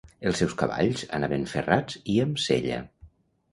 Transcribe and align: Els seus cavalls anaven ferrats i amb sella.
Els 0.29 0.39
seus 0.43 0.55
cavalls 0.61 1.03
anaven 1.19 1.45
ferrats 1.53 2.01
i 2.17 2.19
amb 2.27 2.43
sella. 2.49 2.83